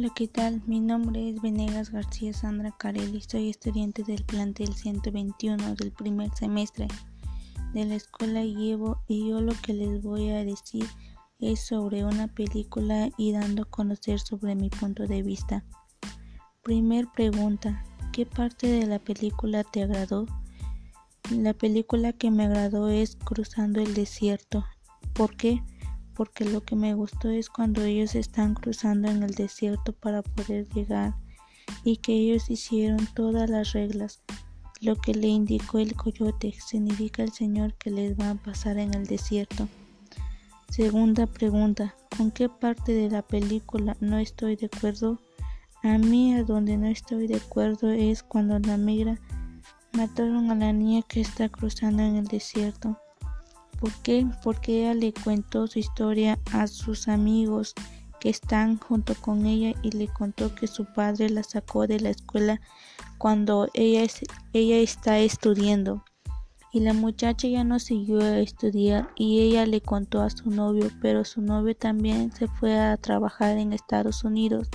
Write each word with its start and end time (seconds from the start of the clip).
Hola, 0.00 0.12
¿qué 0.14 0.28
tal? 0.28 0.62
Mi 0.66 0.80
nombre 0.80 1.28
es 1.28 1.42
Venegas 1.42 1.90
García 1.90 2.32
Sandra 2.32 2.74
Carelli. 2.78 3.20
Soy 3.20 3.50
estudiante 3.50 4.02
del 4.02 4.24
plantel 4.24 4.72
121 4.72 5.74
del 5.74 5.92
primer 5.92 6.34
semestre 6.34 6.88
de 7.74 7.84
la 7.84 7.96
escuela 7.96 8.42
y 8.42 8.70
yo 8.70 9.40
lo 9.42 9.52
que 9.62 9.74
les 9.74 10.00
voy 10.00 10.30
a 10.30 10.42
decir 10.42 10.86
es 11.38 11.60
sobre 11.60 12.06
una 12.06 12.28
película 12.28 13.10
y 13.18 13.32
dando 13.32 13.64
a 13.64 13.66
conocer 13.66 14.20
sobre 14.20 14.54
mi 14.54 14.70
punto 14.70 15.06
de 15.06 15.22
vista. 15.22 15.66
Primer 16.62 17.06
pregunta, 17.14 17.84
¿qué 18.10 18.24
parte 18.24 18.68
de 18.68 18.86
la 18.86 19.00
película 19.00 19.64
te 19.64 19.82
agradó? 19.82 20.24
La 21.30 21.52
película 21.52 22.14
que 22.14 22.30
me 22.30 22.46
agradó 22.46 22.88
es 22.88 23.16
Cruzando 23.16 23.82
el 23.82 23.92
desierto. 23.92 24.64
¿Por 25.12 25.36
qué? 25.36 25.62
Porque 26.20 26.44
lo 26.44 26.62
que 26.62 26.76
me 26.76 26.92
gustó 26.92 27.30
es 27.30 27.48
cuando 27.48 27.82
ellos 27.82 28.14
están 28.14 28.52
cruzando 28.52 29.08
en 29.08 29.22
el 29.22 29.30
desierto 29.30 29.94
para 29.94 30.20
poder 30.20 30.68
llegar 30.68 31.14
y 31.82 31.96
que 31.96 32.12
ellos 32.12 32.50
hicieron 32.50 33.08
todas 33.14 33.48
las 33.48 33.72
reglas. 33.72 34.20
Lo 34.82 34.96
que 34.96 35.14
le 35.14 35.28
indicó 35.28 35.78
el 35.78 35.96
coyote 35.96 36.52
significa 36.60 37.22
el 37.22 37.32
Señor 37.32 37.72
que 37.72 37.90
les 37.90 38.20
va 38.20 38.28
a 38.28 38.34
pasar 38.34 38.76
en 38.76 38.92
el 38.92 39.06
desierto. 39.06 39.66
Segunda 40.68 41.26
pregunta, 41.26 41.94
¿con 42.14 42.30
qué 42.30 42.50
parte 42.50 42.92
de 42.92 43.08
la 43.08 43.22
película 43.22 43.96
no 44.00 44.18
estoy 44.18 44.56
de 44.56 44.66
acuerdo? 44.66 45.18
A 45.82 45.96
mí 45.96 46.34
a 46.34 46.44
donde 46.44 46.76
no 46.76 46.88
estoy 46.88 47.28
de 47.28 47.36
acuerdo 47.36 47.88
es 47.92 48.22
cuando 48.22 48.58
la 48.58 48.76
migra 48.76 49.18
mataron 49.94 50.50
a 50.50 50.54
la 50.54 50.74
niña 50.74 51.00
que 51.00 51.22
está 51.22 51.48
cruzando 51.48 52.02
en 52.02 52.16
el 52.16 52.26
desierto. 52.26 52.98
¿Por 53.80 53.92
qué? 54.02 54.26
Porque 54.42 54.82
ella 54.82 54.94
le 54.94 55.12
contó 55.12 55.66
su 55.66 55.78
historia 55.78 56.38
a 56.52 56.66
sus 56.66 57.08
amigos 57.08 57.74
que 58.20 58.28
están 58.28 58.78
junto 58.78 59.14
con 59.14 59.46
ella 59.46 59.72
y 59.82 59.92
le 59.92 60.06
contó 60.06 60.54
que 60.54 60.66
su 60.66 60.84
padre 60.84 61.30
la 61.30 61.42
sacó 61.42 61.86
de 61.86 61.98
la 61.98 62.10
escuela 62.10 62.60
cuando 63.18 63.68
ella, 63.72 64.06
ella 64.52 64.76
está 64.76 65.18
estudiando. 65.18 66.04
Y 66.72 66.80
la 66.80 66.92
muchacha 66.92 67.48
ya 67.48 67.64
no 67.64 67.80
siguió 67.80 68.20
a 68.20 68.38
estudiar 68.38 69.10
y 69.16 69.40
ella 69.40 69.66
le 69.66 69.80
contó 69.80 70.20
a 70.20 70.30
su 70.30 70.50
novio, 70.50 70.88
pero 71.00 71.24
su 71.24 71.40
novio 71.40 71.74
también 71.74 72.30
se 72.30 72.46
fue 72.46 72.78
a 72.78 72.96
trabajar 72.96 73.58
en 73.58 73.72
Estados 73.72 74.22
Unidos. 74.22 74.68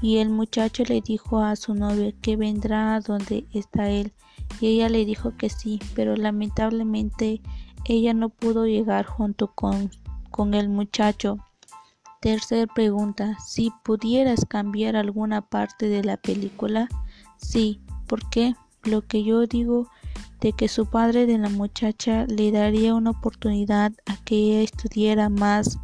Y 0.00 0.18
el 0.18 0.28
muchacho 0.28 0.84
le 0.84 1.00
dijo 1.00 1.40
a 1.40 1.56
su 1.56 1.74
novia 1.74 2.12
que 2.20 2.36
vendrá 2.36 2.94
a 2.94 3.00
donde 3.00 3.46
está 3.52 3.90
él. 3.90 4.12
Y 4.60 4.68
ella 4.68 4.88
le 4.88 5.04
dijo 5.04 5.36
que 5.36 5.48
sí, 5.48 5.80
pero 5.94 6.14
lamentablemente 6.14 7.40
ella 7.84 8.14
no 8.14 8.28
pudo 8.28 8.66
llegar 8.66 9.06
junto 9.06 9.48
con, 9.48 9.90
con 10.30 10.54
el 10.54 10.68
muchacho. 10.68 11.38
Tercer 12.20 12.68
pregunta, 12.74 13.36
si 13.44 13.70
pudieras 13.84 14.44
cambiar 14.46 14.96
alguna 14.96 15.42
parte 15.42 15.88
de 15.88 16.02
la 16.02 16.16
película, 16.16 16.88
sí, 17.36 17.80
¿por 18.06 18.28
qué? 18.30 18.54
Lo 18.84 19.02
que 19.02 19.22
yo 19.22 19.46
digo 19.46 19.88
de 20.40 20.52
que 20.52 20.68
su 20.68 20.86
padre 20.86 21.26
de 21.26 21.38
la 21.38 21.48
muchacha 21.48 22.26
le 22.26 22.50
daría 22.52 22.94
una 22.94 23.10
oportunidad 23.10 23.92
a 24.06 24.16
que 24.24 24.36
ella 24.36 24.60
estudiara 24.60 25.28
más 25.28 25.78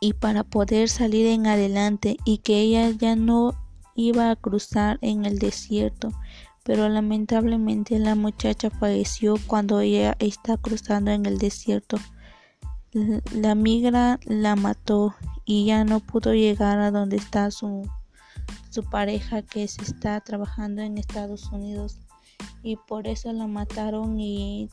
y 0.00 0.14
para 0.14 0.44
poder 0.44 0.88
salir 0.88 1.26
en 1.26 1.46
adelante 1.46 2.16
y 2.24 2.38
que 2.38 2.60
ella 2.60 2.90
ya 2.90 3.16
no 3.16 3.54
iba 3.94 4.30
a 4.30 4.36
cruzar 4.36 4.98
en 5.02 5.26
el 5.26 5.38
desierto 5.38 6.10
pero 6.64 6.88
lamentablemente 6.88 7.98
la 7.98 8.14
muchacha 8.14 8.70
falleció 8.70 9.36
cuando 9.46 9.80
ella 9.80 10.16
está 10.18 10.56
cruzando 10.56 11.10
en 11.10 11.26
el 11.26 11.38
desierto. 11.38 11.96
La 13.32 13.54
migra 13.54 14.18
la 14.24 14.56
mató 14.56 15.14
y 15.44 15.66
ya 15.66 15.84
no 15.84 16.00
pudo 16.00 16.34
llegar 16.34 16.78
a 16.80 16.90
donde 16.90 17.16
está 17.16 17.50
su, 17.50 17.88
su 18.70 18.84
pareja 18.84 19.42
que 19.42 19.66
se 19.68 19.82
está 19.82 20.20
trabajando 20.20 20.82
en 20.82 20.98
Estados 20.98 21.50
Unidos 21.52 21.98
y 22.62 22.76
por 22.76 23.06
eso 23.06 23.32
la 23.32 23.46
mataron 23.46 24.18
y 24.20 24.68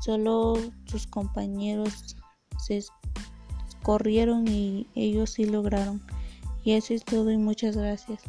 solo 0.00 0.58
sus 0.86 1.06
compañeros 1.06 2.16
se 2.58 2.84
corrieron 3.82 4.48
y 4.48 4.88
ellos 4.94 5.30
sí 5.30 5.44
lograron. 5.44 6.02
Y 6.64 6.72
eso 6.72 6.94
es 6.94 7.04
todo 7.04 7.30
y 7.30 7.36
muchas 7.36 7.76
gracias. 7.76 8.22